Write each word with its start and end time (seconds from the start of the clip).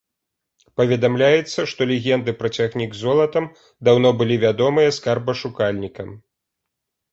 Паведамляецца, 0.79 1.59
што 1.71 1.81
легенды 1.91 2.31
пра 2.39 2.51
цягнік 2.57 2.91
з 2.97 3.03
золатам 3.03 3.45
даўно 3.89 4.09
былі 4.23 4.41
вядомыя 4.47 4.97
скарбашукальнікам. 5.01 6.09